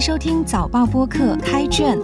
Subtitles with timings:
[0.00, 1.98] 收听早报播客开卷，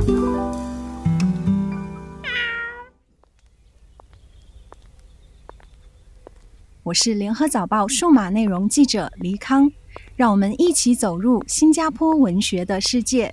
[6.83, 9.71] 我是联合早报数码内容记者黎康，
[10.17, 13.33] 让我们一起走入新加坡文学的世界。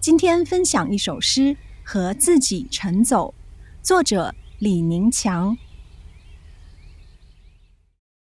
[0.00, 1.40] 今天分享一首诗
[1.82, 3.34] 《和自己晨走》，
[3.84, 5.58] 作者李宁强。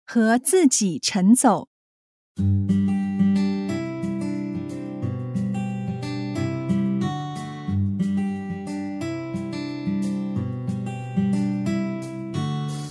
[0.07, 1.69] 和自己晨走。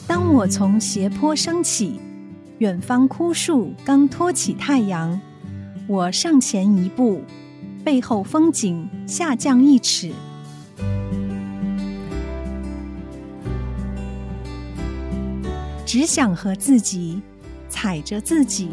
[0.08, 2.00] 当我从斜坡升起，
[2.60, 5.20] 远方枯树刚托起太阳，
[5.86, 7.22] 我上前一步，
[7.84, 10.14] 背后风景下降一尺，
[15.86, 17.22] 只想和自己
[17.68, 18.70] 踩着自己，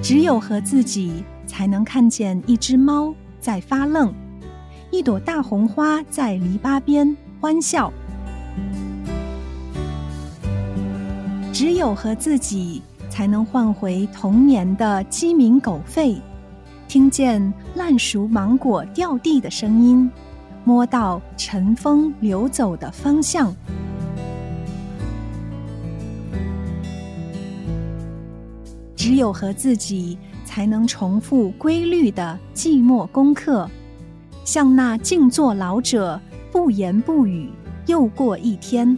[0.00, 4.14] 只有和自己才能看见一只猫在发愣，
[4.92, 7.92] 一朵大红花在篱笆边欢笑。
[11.52, 16.20] 只有和自己，才能换回童年的鸡鸣狗吠，
[16.86, 20.08] 听见烂熟芒果掉地的声音，
[20.64, 23.52] 摸到晨风流走的方向。
[28.94, 33.68] 只有和自己，才能重复规律的寂寞功课，
[34.44, 36.20] 像那静坐老者，
[36.52, 37.48] 不言不语，
[37.88, 38.96] 又过一天。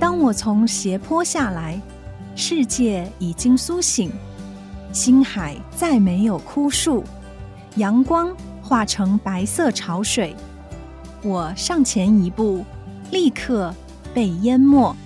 [0.00, 1.78] 当我从斜坡下来，
[2.34, 4.10] 世界已经苏醒，
[4.90, 7.04] 星海再没有枯树，
[7.76, 10.34] 阳光化成白色潮水，
[11.22, 12.64] 我上前一步，
[13.10, 13.72] 立刻
[14.14, 14.96] 被淹没。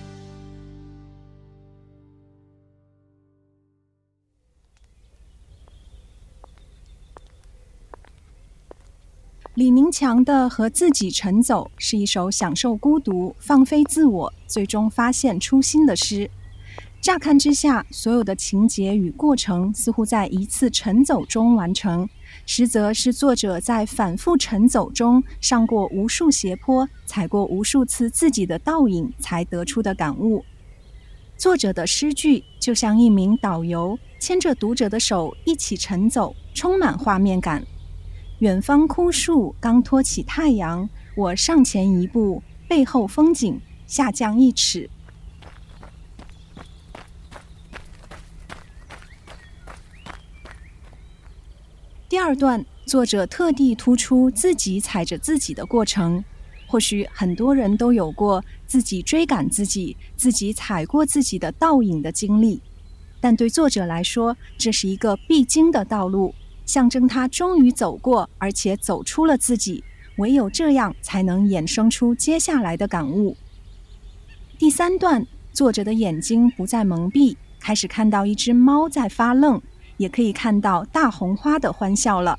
[9.57, 16.31] 李明强的《和自己晨走》是一首享受孤独、放飞自我、最终发现初心的诗。
[17.01, 22.07] 乍看之下，所有的情节与过程似乎在一次晨走中完成，
[22.45, 30.45] 实则是作者在反复晨走中上过无数斜坡、踩过无数次自己的倒影才得出的感悟。
[31.39, 37.67] 作者的诗句就像一名导游牵着读者的手一起晨走，充满画面感。
[38.41, 44.91] 远方枯树刚托起太阳，我上前一步，背后风景下降一尺。
[52.11, 56.23] 第二段，作者特地突出自己踩着自己的过程。
[56.69, 62.61] 或许很多人都有过自己追赶自己、自己踩过自己的倒影的经历，
[63.19, 66.35] 但对作者来说，这是一个必经的道路。
[66.67, 69.83] 象征他终于走过，而且走出了自己。
[70.19, 73.37] 唯有这样，才能衍生出接下来的感悟。
[74.59, 79.61] 第三段，作者的眼睛不再蒙蔽，开始看到一只猫在发愣，
[79.99, 82.39] 也可以看到大红花的欢笑了。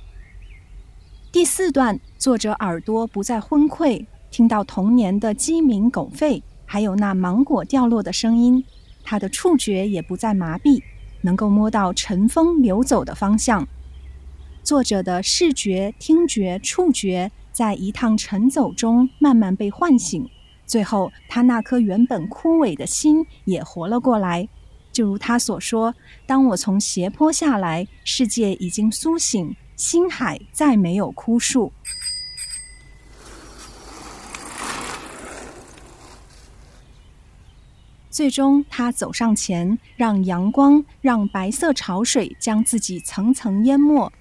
[1.32, 8.64] 第四段，作者耳朵不再昏聩，听到童年的鸡鸣狗吠，还有那芒果掉落的声音。
[9.04, 10.82] 他的触觉也不再麻痹，
[11.22, 13.68] 能够摸到晨风流走的方向。
[14.68, 20.30] 作者的视觉、听觉、触觉，在一趟晨走中慢慢被唤醒，
[20.66, 24.50] 最后他那颗原本枯萎的心也活了过来。
[24.92, 25.96] 就如他所说
[26.28, 31.72] ：“当我从斜坡下来，世界已经苏醒，星海再没有枯树。”
[38.12, 44.12] 最终，他走上前，让阳光、让白色潮水将自己层层淹没。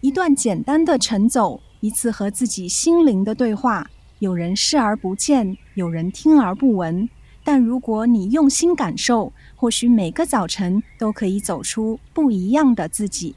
[0.00, 3.84] 一段简单的晨走，一次和自己心灵的对话。
[4.20, 7.08] 有人视而不见，有人听而不闻。
[7.42, 13.34] 但如果你用心感受，或许每个早晨都可以走出不一样的自己。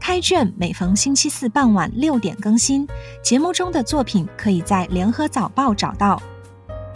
[0.00, 2.88] 开卷每逢星期四傍晚六点更新，
[3.22, 6.20] 节目中的作品可以在联合早报找到。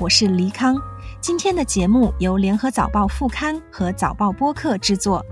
[0.01, 0.77] 我是黎康，
[1.21, 5.25] 今天的节目由联合早报副刊和早报播客制作。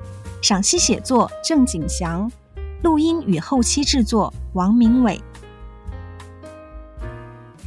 [0.42, 2.30] 赏析写作郑景祥，
[2.82, 5.20] 录音与后期制作王明伟。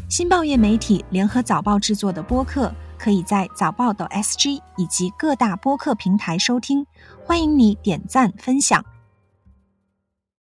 [0.07, 6.85] 新报业媒体联合早报制作的播客，可以在早报的 SG 以及各大播客平台收听。
[7.25, 8.83] 欢迎你点赞分享。